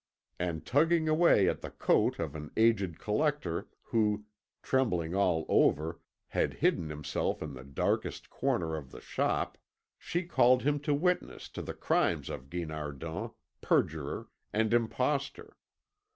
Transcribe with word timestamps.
And 0.39 0.65
tugging 0.65 1.07
away 1.07 1.47
at 1.47 1.61
the 1.61 1.69
coat 1.69 2.17
of 2.17 2.33
an 2.33 2.49
aged 2.57 2.97
collector 2.97 3.67
who, 3.83 4.25
trembling 4.63 5.13
all 5.13 5.45
over, 5.47 5.99
had 6.29 6.55
hidden 6.55 6.89
himself 6.89 7.39
in 7.43 7.53
the 7.53 7.63
darkest 7.63 8.27
corner 8.31 8.75
of 8.75 8.89
the 8.89 8.99
shop, 9.01 9.59
she 9.99 10.23
called 10.23 10.63
him 10.63 10.79
to 10.79 10.95
witness 10.95 11.49
to 11.49 11.61
the 11.61 11.75
crimes 11.75 12.31
of 12.31 12.49
Guinardon, 12.49 13.29
perjurer 13.61 14.27
and 14.51 14.73
impostor. 14.73 15.55